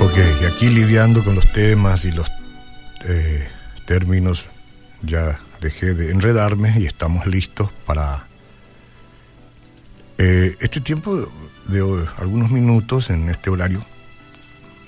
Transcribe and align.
Ok, 0.00 0.16
y 0.40 0.44
aquí 0.44 0.68
lidiando 0.68 1.24
con 1.24 1.34
los 1.34 1.52
temas 1.52 2.04
y 2.04 2.12
los 2.12 2.28
eh, 3.06 3.48
términos, 3.86 4.46
ya 5.02 5.40
dejé 5.60 5.94
de 5.94 6.10
enredarme 6.10 6.74
y 6.78 6.86
estamos 6.86 7.26
listos 7.26 7.70
para 7.86 8.26
eh, 10.18 10.56
este 10.60 10.80
tiempo 10.80 11.30
de 11.66 12.06
algunos 12.16 12.50
minutos 12.50 13.10
en 13.10 13.28
este 13.28 13.50
horario. 13.50 13.84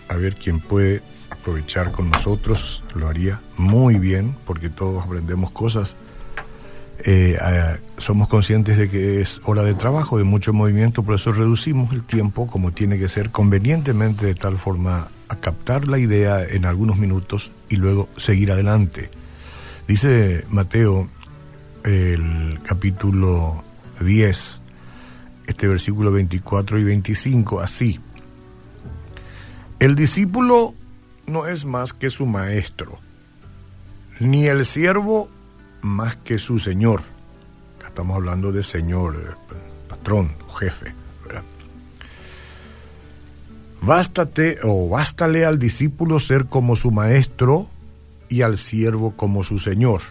A 0.09 0.17
ver 0.17 0.35
quién 0.35 0.61
puede 0.61 1.03
aprovechar 1.31 1.93
con 1.93 2.11
nosotros, 2.11 2.83
lo 2.95 3.09
haría 3.09 3.41
muy 3.57 3.99
bien, 3.99 4.37
porque 4.47 4.71
todos 4.71 5.05
aprendemos 5.05 5.51
cosas. 5.51 5.97
Eh, 7.05 7.39
somos 7.97 8.29
conscientes 8.29 8.77
de 8.77 8.89
que 8.89 9.21
es 9.21 9.41
hora 9.45 9.63
de 9.63 9.75
trabajo, 9.75 10.19
de 10.19 10.25
mucho 10.25 10.53
movimiento, 10.53 11.03
por 11.03 11.15
eso 11.15 11.33
reducimos 11.33 11.93
el 11.93 12.03
tiempo 12.03 12.47
como 12.47 12.73
tiene 12.73 12.99
que 12.99 13.09
ser 13.09 13.31
convenientemente 13.31 14.27
de 14.27 14.35
tal 14.35 14.59
forma 14.59 15.09
a 15.29 15.37
captar 15.37 15.87
la 15.87 15.99
idea 15.99 16.43
en 16.43 16.65
algunos 16.65 16.99
minutos 16.99 17.51
y 17.69 17.77
luego 17.77 18.09
seguir 18.17 18.51
adelante. 18.51 19.11
Dice 19.87 20.45
Mateo, 20.51 21.09
el 21.85 22.59
capítulo 22.65 23.63
10, 24.01 24.61
este 25.47 25.69
versículo 25.69 26.13
24 26.13 26.79
y 26.79 26.85
25, 26.85 27.61
así. 27.61 28.01
El 29.79 29.95
discípulo 29.95 30.75
no 31.27 31.47
es 31.47 31.65
más 31.65 31.93
que 31.93 32.11
su 32.11 32.27
maestro, 32.27 32.99
ni 34.19 34.47
el 34.47 34.67
siervo 34.67 35.31
más 35.83 36.17
que 36.17 36.39
su 36.39 36.59
señor. 36.59 37.01
Estamos 37.85 38.17
hablando 38.17 38.53
de 38.53 38.63
señor, 38.63 39.17
eh, 39.17 39.57
patrón 39.89 40.35
jefe. 40.59 40.95
Bástate 43.81 44.59
o 44.65 44.89
bástale 44.89 45.45
al 45.45 45.59
discípulo 45.59 46.19
ser 46.19 46.47
como 46.47 46.75
su 46.75 46.91
maestro 46.91 47.71
y 48.29 48.43
al 48.43 48.59
siervo 48.59 49.17
como 49.17 49.45
su 49.45 49.59
señor. 49.59 50.03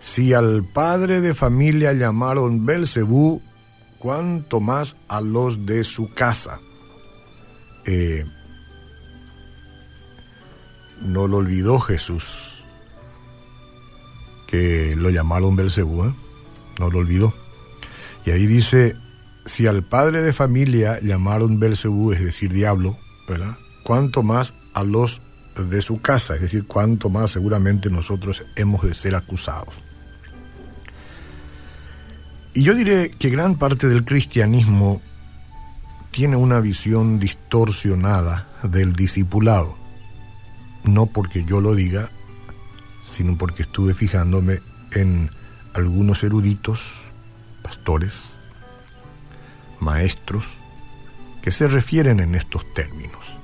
Si 0.00 0.32
al 0.32 0.64
padre 0.64 1.20
de 1.20 1.34
familia 1.34 1.92
llamaron 1.92 2.64
Belcebú, 2.64 3.42
cuánto 3.98 4.60
más 4.60 4.96
a 5.08 5.20
los 5.20 5.66
de 5.66 5.84
su 5.84 6.12
casa. 6.14 6.60
Eh, 7.84 8.24
no 11.02 11.28
lo 11.28 11.38
olvidó 11.38 11.78
Jesús, 11.78 12.57
que 14.48 14.96
lo 14.96 15.10
llamaron 15.10 15.54
Belcebú, 15.54 16.06
¿eh? 16.06 16.14
no 16.80 16.90
lo 16.90 16.98
olvidó. 16.98 17.32
Y 18.24 18.30
ahí 18.30 18.46
dice, 18.46 18.96
si 19.44 19.66
al 19.66 19.84
padre 19.84 20.22
de 20.22 20.32
familia 20.32 20.98
llamaron 21.00 21.60
Belcebú, 21.60 22.12
es 22.12 22.24
decir, 22.24 22.52
diablo, 22.52 22.98
¿verdad? 23.28 23.56
Cuánto 23.84 24.22
más 24.22 24.54
a 24.74 24.82
los 24.82 25.22
de 25.54 25.82
su 25.82 26.00
casa, 26.00 26.34
es 26.34 26.40
decir, 26.40 26.64
cuánto 26.66 27.10
más 27.10 27.30
seguramente 27.30 27.90
nosotros 27.90 28.44
hemos 28.56 28.82
de 28.82 28.94
ser 28.94 29.14
acusados. 29.14 29.74
Y 32.54 32.62
yo 32.62 32.74
diré 32.74 33.10
que 33.10 33.30
gran 33.30 33.56
parte 33.56 33.86
del 33.86 34.04
cristianismo 34.04 35.02
tiene 36.10 36.36
una 36.36 36.60
visión 36.60 37.18
distorsionada 37.18 38.48
del 38.62 38.94
discipulado. 38.94 39.76
No 40.84 41.06
porque 41.06 41.44
yo 41.44 41.60
lo 41.60 41.74
diga, 41.74 42.10
sino 43.08 43.36
porque 43.36 43.62
estuve 43.62 43.94
fijándome 43.94 44.60
en 44.92 45.30
algunos 45.74 46.22
eruditos, 46.22 47.12
pastores, 47.62 48.34
maestros, 49.80 50.58
que 51.42 51.50
se 51.50 51.68
refieren 51.68 52.20
en 52.20 52.34
estos 52.34 52.72
términos. 52.74 53.38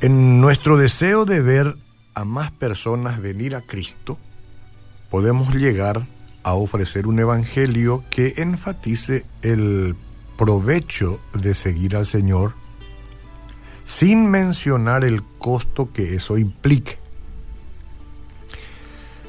En 0.00 0.40
nuestro 0.40 0.76
deseo 0.76 1.24
de 1.24 1.42
ver 1.42 1.76
a 2.14 2.24
más 2.24 2.50
personas 2.50 3.20
venir 3.20 3.54
a 3.54 3.60
Cristo, 3.60 4.18
podemos 5.10 5.54
llegar 5.54 6.06
a 6.42 6.54
ofrecer 6.54 7.06
un 7.06 7.18
evangelio 7.18 8.04
que 8.10 8.34
enfatice 8.38 9.26
el 9.42 9.96
provecho 10.38 11.20
de 11.34 11.54
seguir 11.54 11.96
al 11.96 12.06
Señor 12.06 12.54
sin 13.84 14.30
mencionar 14.30 15.04
el 15.04 15.22
costo 15.38 15.92
que 15.92 16.14
eso 16.14 16.38
implique. 16.38 17.05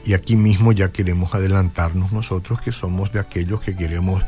Y 0.07 0.13
aquí 0.13 0.37
mismo 0.37 0.71
ya 0.71 0.93
queremos 0.93 1.35
adelantarnos 1.35 2.13
nosotros 2.13 2.61
que 2.61 2.71
somos 2.71 3.11
de 3.11 3.19
aquellos 3.19 3.59
que 3.59 3.75
queremos 3.75 4.23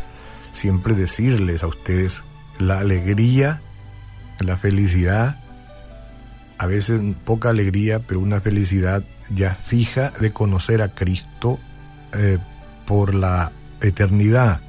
siempre 0.52 0.94
decirles 0.94 1.64
a 1.64 1.68
ustedes 1.68 2.24
la 2.58 2.80
alegría, 2.80 3.62
la 4.42 4.58
felicidad, 4.58 5.40
a 6.58 6.66
veces 6.66 7.00
poca 7.24 7.52
alegría, 7.52 8.00
pero 8.00 8.20
una 8.20 8.42
felicidad 8.42 9.06
ya 9.34 9.56
fija 9.56 10.12
de 10.20 10.34
conocer 10.34 10.82
a 10.82 10.94
Cristo 10.94 11.62
eh, 12.12 12.40
por 12.86 13.16
la 13.16 13.54
eternidad. 13.80 14.60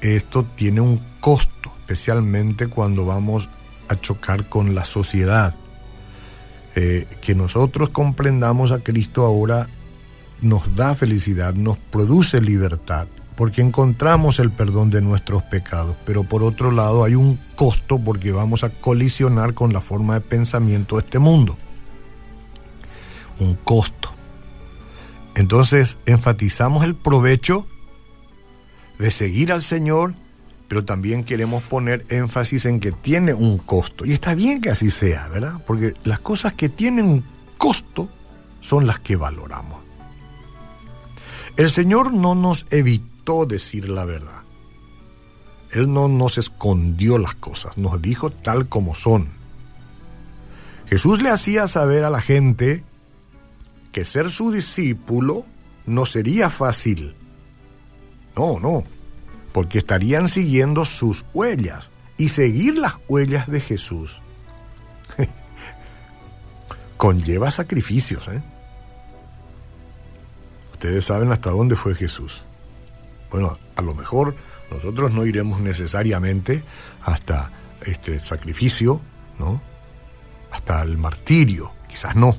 Esto 0.00 0.44
tiene 0.44 0.80
un 0.80 1.00
costo, 1.18 1.74
especialmente 1.80 2.68
cuando 2.68 3.04
vamos 3.04 3.50
a 3.88 3.96
chocar 3.96 4.48
con 4.48 4.76
la 4.76 4.84
sociedad. 4.84 5.56
Eh, 6.76 7.08
que 7.20 7.34
nosotros 7.34 7.90
comprendamos 7.90 8.70
a 8.70 8.78
Cristo 8.78 9.26
ahora 9.26 9.68
nos 10.40 10.74
da 10.74 10.94
felicidad, 10.94 11.54
nos 11.54 11.78
produce 11.78 12.40
libertad, 12.40 13.08
porque 13.36 13.62
encontramos 13.62 14.38
el 14.38 14.50
perdón 14.50 14.90
de 14.90 15.02
nuestros 15.02 15.42
pecados, 15.42 15.96
pero 16.04 16.24
por 16.24 16.42
otro 16.42 16.70
lado 16.70 17.04
hay 17.04 17.14
un 17.14 17.38
costo 17.56 17.98
porque 17.98 18.32
vamos 18.32 18.64
a 18.64 18.70
colisionar 18.70 19.54
con 19.54 19.72
la 19.72 19.80
forma 19.80 20.14
de 20.14 20.20
pensamiento 20.20 20.96
de 20.96 21.02
este 21.02 21.18
mundo. 21.18 21.56
Un 23.40 23.54
costo. 23.54 24.10
Entonces 25.34 25.98
enfatizamos 26.06 26.84
el 26.84 26.94
provecho 26.94 27.66
de 28.98 29.10
seguir 29.10 29.52
al 29.52 29.62
Señor, 29.62 30.14
pero 30.68 30.84
también 30.84 31.24
queremos 31.24 31.62
poner 31.62 32.06
énfasis 32.08 32.66
en 32.66 32.80
que 32.80 32.92
tiene 32.92 33.34
un 33.34 33.58
costo. 33.58 34.04
Y 34.04 34.12
está 34.12 34.34
bien 34.34 34.60
que 34.60 34.70
así 34.70 34.90
sea, 34.90 35.28
¿verdad? 35.28 35.62
Porque 35.66 35.94
las 36.04 36.20
cosas 36.20 36.52
que 36.52 36.68
tienen 36.68 37.06
un 37.06 37.24
costo 37.58 38.08
son 38.60 38.86
las 38.86 39.00
que 39.00 39.16
valoramos. 39.16 39.83
El 41.56 41.70
Señor 41.70 42.12
no 42.12 42.34
nos 42.34 42.66
evitó 42.70 43.46
decir 43.46 43.88
la 43.88 44.04
verdad. 44.04 44.42
Él 45.70 45.92
no 45.92 46.08
nos 46.08 46.38
escondió 46.38 47.18
las 47.18 47.34
cosas, 47.34 47.78
nos 47.78 48.00
dijo 48.02 48.30
tal 48.30 48.68
como 48.68 48.94
son. 48.94 49.28
Jesús 50.86 51.22
le 51.22 51.30
hacía 51.30 51.68
saber 51.68 52.04
a 52.04 52.10
la 52.10 52.20
gente 52.20 52.84
que 53.92 54.04
ser 54.04 54.30
su 54.30 54.50
discípulo 54.50 55.46
no 55.86 56.06
sería 56.06 56.50
fácil. 56.50 57.14
No, 58.36 58.58
no, 58.58 58.84
porque 59.52 59.78
estarían 59.78 60.28
siguiendo 60.28 60.84
sus 60.84 61.24
huellas 61.32 61.90
y 62.16 62.30
seguir 62.30 62.78
las 62.78 62.94
huellas 63.08 63.48
de 63.48 63.60
Jesús 63.60 64.20
conlleva 66.96 67.50
sacrificios. 67.50 68.28
¿eh? 68.28 68.42
Ustedes 70.84 71.06
saben 71.06 71.32
hasta 71.32 71.48
dónde 71.48 71.76
fue 71.76 71.94
Jesús. 71.94 72.42
Bueno, 73.30 73.56
a 73.74 73.80
lo 73.80 73.94
mejor 73.94 74.36
nosotros 74.70 75.12
no 75.14 75.24
iremos 75.24 75.60
necesariamente 75.60 76.62
hasta 77.00 77.50
este 77.86 78.20
sacrificio, 78.20 79.00
¿no? 79.38 79.62
Hasta 80.50 80.82
el 80.82 80.98
martirio, 80.98 81.72
quizás 81.88 82.16
no. 82.16 82.36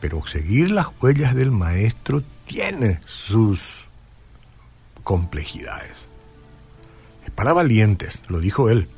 Pero 0.00 0.26
seguir 0.26 0.70
las 0.70 0.86
huellas 1.02 1.34
del 1.34 1.50
maestro 1.50 2.22
tiene 2.46 2.98
sus 3.04 3.88
complejidades. 5.04 6.08
Es 7.26 7.30
para 7.32 7.52
valientes, 7.52 8.22
lo 8.28 8.40
dijo 8.40 8.70
él. 8.70 8.88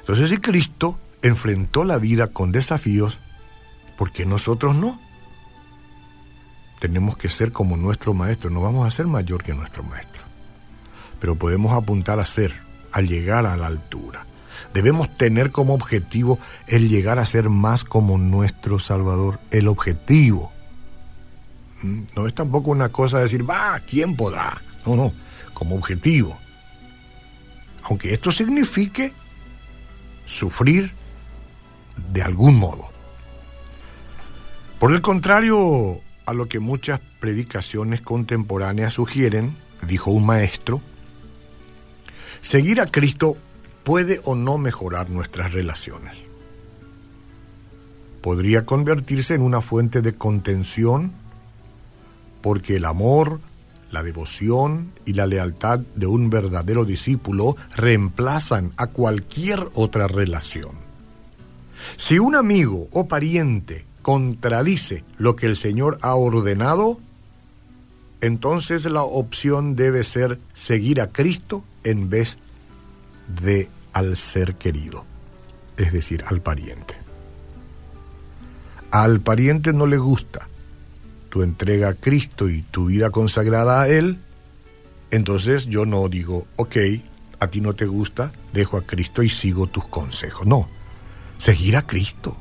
Entonces 0.00 0.30
si 0.30 0.38
Cristo 0.38 0.98
enfrentó 1.20 1.84
la 1.84 1.98
vida 1.98 2.28
con 2.28 2.52
desafíos, 2.52 3.20
¿por 3.98 4.12
qué 4.12 4.24
nosotros 4.24 4.74
no? 4.76 4.98
Tenemos 6.78 7.16
que 7.16 7.28
ser 7.28 7.52
como 7.52 7.76
nuestro 7.76 8.14
maestro. 8.14 8.50
No 8.50 8.60
vamos 8.60 8.86
a 8.86 8.90
ser 8.90 9.06
mayor 9.06 9.42
que 9.42 9.54
nuestro 9.54 9.82
maestro, 9.82 10.22
pero 11.20 11.34
podemos 11.34 11.72
apuntar 11.72 12.20
a 12.20 12.26
ser, 12.26 12.52
a 12.92 13.00
llegar 13.00 13.46
a 13.46 13.56
la 13.56 13.66
altura. 13.66 14.26
Debemos 14.74 15.14
tener 15.16 15.50
como 15.50 15.74
objetivo 15.74 16.38
el 16.66 16.88
llegar 16.88 17.18
a 17.18 17.26
ser 17.26 17.48
más 17.48 17.84
como 17.84 18.18
nuestro 18.18 18.78
Salvador, 18.78 19.40
el 19.50 19.68
objetivo. 19.68 20.52
¿Mm? 21.82 22.02
No 22.14 22.26
es 22.26 22.34
tampoco 22.34 22.70
una 22.70 22.90
cosa 22.90 23.18
de 23.18 23.24
decir, 23.24 23.48
va, 23.48 23.80
¿quién 23.80 24.16
podrá? 24.16 24.60
No, 24.84 24.96
no, 24.96 25.12
como 25.54 25.76
objetivo. 25.76 26.38
Aunque 27.84 28.12
esto 28.12 28.32
signifique 28.32 29.12
sufrir 30.24 30.92
de 32.12 32.22
algún 32.22 32.56
modo. 32.56 32.90
Por 34.78 34.92
el 34.92 35.00
contrario, 35.00 36.00
a 36.26 36.34
lo 36.34 36.48
que 36.48 36.60
muchas 36.60 37.00
predicaciones 37.20 38.02
contemporáneas 38.02 38.94
sugieren, 38.94 39.56
dijo 39.86 40.10
un 40.10 40.26
maestro, 40.26 40.80
seguir 42.40 42.80
a 42.80 42.86
Cristo 42.86 43.36
puede 43.84 44.20
o 44.24 44.34
no 44.34 44.58
mejorar 44.58 45.08
nuestras 45.08 45.52
relaciones. 45.52 46.28
Podría 48.20 48.66
convertirse 48.66 49.34
en 49.34 49.42
una 49.42 49.60
fuente 49.60 50.02
de 50.02 50.14
contención 50.14 51.12
porque 52.42 52.76
el 52.76 52.84
amor, 52.84 53.40
la 53.92 54.02
devoción 54.02 54.92
y 55.04 55.12
la 55.12 55.26
lealtad 55.26 55.78
de 55.94 56.06
un 56.08 56.28
verdadero 56.28 56.84
discípulo 56.84 57.56
reemplazan 57.76 58.72
a 58.76 58.88
cualquier 58.88 59.68
otra 59.74 60.08
relación. 60.08 60.72
Si 61.96 62.18
un 62.18 62.34
amigo 62.34 62.88
o 62.90 63.06
pariente 63.06 63.86
contradice 64.06 65.02
lo 65.18 65.34
que 65.34 65.46
el 65.46 65.56
Señor 65.56 65.98
ha 66.00 66.14
ordenado, 66.14 67.00
entonces 68.20 68.84
la 68.84 69.02
opción 69.02 69.74
debe 69.74 70.04
ser 70.04 70.38
seguir 70.54 71.00
a 71.00 71.10
Cristo 71.10 71.64
en 71.82 72.08
vez 72.08 72.38
de 73.42 73.68
al 73.92 74.16
ser 74.16 74.54
querido, 74.54 75.04
es 75.76 75.92
decir, 75.92 76.22
al 76.28 76.40
pariente. 76.40 76.94
Al 78.92 79.18
pariente 79.18 79.72
no 79.72 79.88
le 79.88 79.98
gusta 79.98 80.46
tu 81.28 81.42
entrega 81.42 81.88
a 81.88 81.94
Cristo 81.94 82.48
y 82.48 82.62
tu 82.62 82.86
vida 82.86 83.10
consagrada 83.10 83.82
a 83.82 83.88
Él, 83.88 84.20
entonces 85.10 85.66
yo 85.66 85.84
no 85.84 86.08
digo, 86.08 86.46
ok, 86.54 86.76
a 87.40 87.48
ti 87.48 87.60
no 87.60 87.74
te 87.74 87.86
gusta, 87.86 88.30
dejo 88.52 88.76
a 88.76 88.86
Cristo 88.86 89.24
y 89.24 89.30
sigo 89.30 89.66
tus 89.66 89.88
consejos. 89.88 90.46
No, 90.46 90.68
seguir 91.38 91.76
a 91.76 91.84
Cristo 91.84 92.36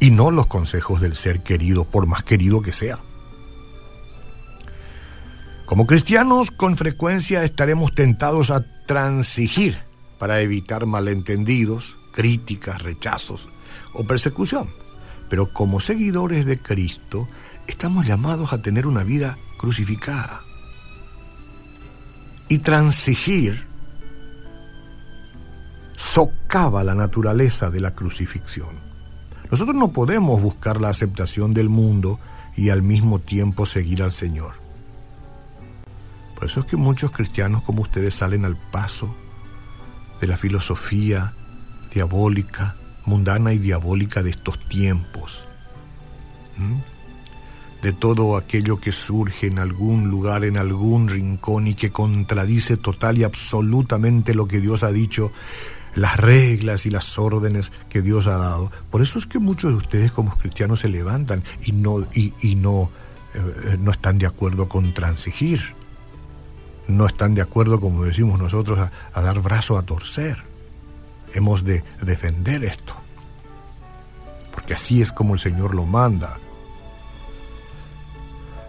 y 0.00 0.10
no 0.10 0.30
los 0.30 0.46
consejos 0.46 1.00
del 1.00 1.14
ser 1.14 1.42
querido, 1.42 1.84
por 1.84 2.06
más 2.06 2.22
querido 2.22 2.62
que 2.62 2.72
sea. 2.72 2.98
Como 5.66 5.86
cristianos, 5.86 6.50
con 6.50 6.76
frecuencia 6.76 7.44
estaremos 7.44 7.94
tentados 7.94 8.50
a 8.50 8.64
transigir 8.86 9.76
para 10.18 10.40
evitar 10.40 10.86
malentendidos, 10.86 11.96
críticas, 12.12 12.82
rechazos 12.82 13.48
o 13.92 14.04
persecución. 14.04 14.70
Pero 15.28 15.52
como 15.52 15.78
seguidores 15.78 16.46
de 16.46 16.58
Cristo, 16.58 17.28
estamos 17.66 18.06
llamados 18.06 18.52
a 18.52 18.62
tener 18.62 18.86
una 18.86 19.04
vida 19.04 19.36
crucificada. 19.58 20.40
Y 22.48 22.60
transigir 22.60 23.66
socava 25.96 26.82
la 26.82 26.94
naturaleza 26.94 27.70
de 27.70 27.80
la 27.80 27.94
crucifixión. 27.94 28.87
Nosotros 29.50 29.76
no 29.76 29.92
podemos 29.92 30.42
buscar 30.42 30.80
la 30.80 30.90
aceptación 30.90 31.54
del 31.54 31.68
mundo 31.68 32.18
y 32.56 32.70
al 32.70 32.82
mismo 32.82 33.18
tiempo 33.18 33.66
seguir 33.66 34.02
al 34.02 34.12
Señor. 34.12 34.54
Por 36.34 36.44
eso 36.46 36.60
es 36.60 36.66
que 36.66 36.76
muchos 36.76 37.10
cristianos 37.10 37.62
como 37.62 37.82
ustedes 37.82 38.14
salen 38.14 38.44
al 38.44 38.56
paso 38.56 39.14
de 40.20 40.26
la 40.26 40.36
filosofía 40.36 41.34
diabólica, 41.92 42.76
mundana 43.06 43.52
y 43.52 43.58
diabólica 43.58 44.22
de 44.22 44.30
estos 44.30 44.58
tiempos. 44.68 45.44
De 47.82 47.92
todo 47.92 48.36
aquello 48.36 48.80
que 48.80 48.92
surge 48.92 49.46
en 49.46 49.58
algún 49.58 50.10
lugar, 50.10 50.44
en 50.44 50.58
algún 50.58 51.08
rincón 51.08 51.68
y 51.68 51.74
que 51.74 51.90
contradice 51.90 52.76
total 52.76 53.18
y 53.18 53.24
absolutamente 53.24 54.34
lo 54.34 54.46
que 54.46 54.60
Dios 54.60 54.82
ha 54.82 54.92
dicho, 54.92 55.32
las 55.98 56.16
reglas 56.16 56.86
y 56.86 56.90
las 56.90 57.18
órdenes 57.18 57.72
que 57.88 58.02
Dios 58.02 58.26
ha 58.26 58.36
dado. 58.36 58.70
Por 58.90 59.02
eso 59.02 59.18
es 59.18 59.26
que 59.26 59.38
muchos 59.38 59.70
de 59.72 59.76
ustedes 59.76 60.12
como 60.12 60.36
cristianos 60.36 60.80
se 60.80 60.88
levantan 60.88 61.42
y 61.64 61.72
no, 61.72 62.06
y, 62.14 62.54
no, 62.56 62.90
eh, 63.34 63.76
no 63.78 63.90
están 63.90 64.18
de 64.18 64.26
acuerdo 64.26 64.68
con 64.68 64.94
transigir 64.94 65.78
no 66.88 67.06
están 67.06 67.34
de 67.34 67.42
acuerdo, 67.42 67.78
como 67.80 68.04
decimos 68.04 68.40
nosotros, 68.40 68.78
a, 69.12 69.20
dar 69.20 69.40
brazo 69.40 69.78
a 69.78 69.82
torcer. 69.82 70.42
Hemos 71.34 71.62
de 71.62 71.84
defender 72.02 72.64
esto, 72.64 72.94
porque 74.52 74.74
así 74.74 75.02
es 75.02 75.12
como 75.12 75.34
el 75.34 75.40
Señor 75.40 75.74
lo 75.74 75.84
manda. 75.84 76.38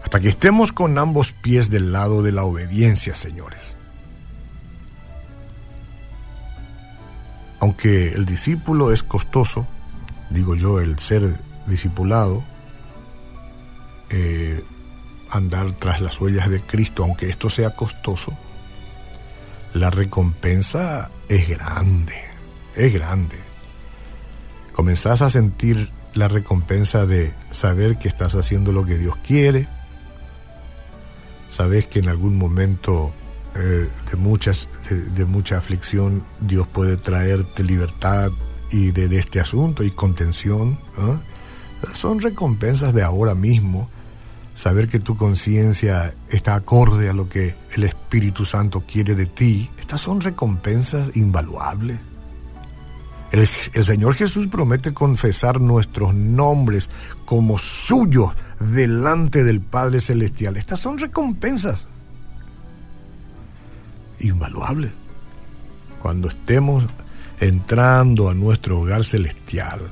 Hasta 0.04 0.20
que 0.20 0.28
estemos 0.28 0.74
con 0.74 0.98
ambos 0.98 1.32
pies 1.32 1.70
del 1.70 1.94
lado 1.94 2.22
de 2.22 2.34
la 2.34 2.44
obediencia, 2.44 3.16
señores. 3.16 3.78
Aunque 7.60 8.10
el 8.14 8.26
discípulo 8.26 8.92
es 8.92 9.04
costoso, 9.04 9.68
digo 10.30 10.56
yo, 10.56 10.80
el 10.80 10.98
ser 11.00 11.40
discipulado, 11.68 12.44
eh, 14.10 14.64
andar 15.30 15.72
tras 15.74 16.02
las 16.02 16.20
huellas 16.20 16.50
de 16.50 16.62
Cristo, 16.62 17.04
aunque 17.04 17.30
esto 17.30 17.50
sea 17.50 17.76
costoso, 17.76 18.34
la 19.74 19.90
recompensa 19.90 21.12
es 21.28 21.48
grande, 21.48 22.16
es 22.76 22.94
grande. 22.94 23.38
Comenzás 24.74 25.22
a 25.22 25.30
sentir 25.30 25.92
la 26.14 26.28
recompensa 26.28 27.06
de 27.06 27.34
saber 27.52 28.00
que 28.00 28.08
estás 28.08 28.36
haciendo 28.36 28.72
lo 28.72 28.86
que 28.86 28.98
Dios 28.98 29.16
quiere, 29.18 29.68
sabes 31.50 31.88
que 31.88 32.00
en 32.00 32.10
algún 32.10 32.38
momento 32.38 33.14
eh, 33.56 33.90
de, 34.12 34.18
muchas, 34.18 34.70
de, 35.16 35.26
mucha 35.26 35.58
aflicción 35.58 36.24
Dios 36.40 36.68
puede 36.68 36.98
traerte 36.98 37.64
libertad 37.64 38.32
y 38.72 38.92
de, 38.92 39.18
este 39.18 39.40
asunto 39.40 39.84
y 39.84 39.92
contención. 39.92 40.78
Son 41.94 42.20
recompensas 42.20 42.94
de 42.94 43.04
ahora 43.04 43.36
mismo 43.36 43.90
saber 44.60 44.90
que 44.90 45.00
tu 45.00 45.16
conciencia 45.16 46.14
está 46.30 46.56
acorde 46.56 47.10
a 47.10 47.14
lo 47.14 47.30
que 47.30 47.56
el 47.76 47.86
Espíritu 47.86 48.44
Santo 48.44 48.82
quiere 48.82 49.16
de 49.16 49.26
ti, 49.26 49.70
estas 49.80 50.02
son 50.02 50.20
recompensas 50.20 51.16
invaluables. 51.16 52.00
El, 53.32 53.48
Señor 53.48 54.16
Jesús 54.16 54.48
promete 54.48 54.94
confesar 54.94 55.62
nuestros 55.62 56.14
nombres 56.14 56.90
como 57.26 57.58
suyos 57.58 58.34
delante 58.60 59.44
del 59.44 59.62
Padre 59.62 60.02
Celestial. 60.02 60.58
Estas 60.58 60.80
son 60.82 60.98
recompensas 60.98 61.88
invaluables. 64.20 64.92
Cuando 66.02 66.30
estemos 66.30 66.86
entrando 67.40 68.30
a 68.30 68.34
nuestro 68.34 68.80
hogar 68.80 69.04
celestial, 69.04 69.92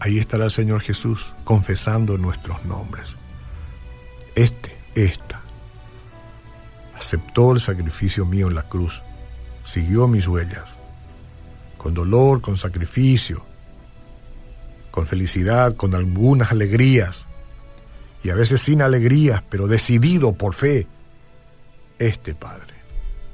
ahí 0.00 0.18
estará 0.18 0.44
el 0.44 0.50
Señor 0.50 0.80
Jesús 0.80 1.32
confesando 1.44 2.18
nuestros 2.18 2.64
nombres. 2.64 3.16
Este, 4.34 4.76
esta, 4.94 5.40
aceptó 6.96 7.52
el 7.52 7.60
sacrificio 7.60 8.24
mío 8.24 8.48
en 8.48 8.54
la 8.54 8.68
cruz, 8.68 9.02
siguió 9.64 10.08
mis 10.08 10.26
huellas, 10.26 10.76
con 11.76 11.94
dolor, 11.94 12.40
con 12.40 12.56
sacrificio, 12.56 13.44
con 14.90 15.06
felicidad, 15.06 15.76
con 15.76 15.94
algunas 15.94 16.50
alegrías, 16.50 17.26
y 18.24 18.30
a 18.30 18.34
veces 18.34 18.60
sin 18.60 18.82
alegrías, 18.82 19.42
pero 19.48 19.68
decidido 19.68 20.32
por 20.32 20.54
fe, 20.54 20.86
este 21.98 22.34
Padre, 22.34 22.74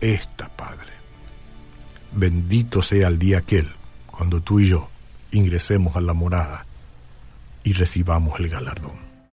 esta 0.04 0.48
Padre. 0.48 0.92
Bendito 2.12 2.82
sea 2.82 3.08
el 3.08 3.18
día 3.18 3.38
aquel, 3.38 3.70
cuando 4.06 4.40
tú 4.40 4.60
y 4.60 4.68
yo 4.68 4.90
ingresemos 5.32 5.96
a 5.96 6.00
la 6.00 6.12
morada 6.12 6.66
y 7.62 7.72
recibamos 7.72 8.38
el 8.38 8.48
galardón. 8.48 9.03